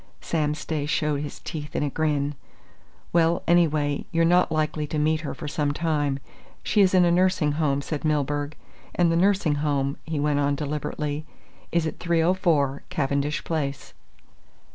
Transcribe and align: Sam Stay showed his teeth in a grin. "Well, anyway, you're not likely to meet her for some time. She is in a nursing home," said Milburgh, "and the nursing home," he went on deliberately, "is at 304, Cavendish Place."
Sam 0.19 0.55
Stay 0.55 0.87
showed 0.87 1.21
his 1.21 1.37
teeth 1.41 1.75
in 1.75 1.83
a 1.83 1.89
grin. 1.91 2.33
"Well, 3.13 3.43
anyway, 3.47 4.05
you're 4.11 4.25
not 4.25 4.51
likely 4.51 4.87
to 4.87 4.97
meet 4.97 5.21
her 5.21 5.35
for 5.35 5.47
some 5.47 5.73
time. 5.73 6.17
She 6.63 6.81
is 6.81 6.95
in 6.95 7.05
a 7.05 7.11
nursing 7.11 7.51
home," 7.51 7.83
said 7.83 8.03
Milburgh, 8.03 8.55
"and 8.95 9.11
the 9.11 9.15
nursing 9.15 9.57
home," 9.61 9.97
he 10.03 10.19
went 10.19 10.39
on 10.39 10.55
deliberately, 10.55 11.27
"is 11.71 11.85
at 11.85 11.99
304, 11.99 12.81
Cavendish 12.89 13.43
Place." 13.43 13.93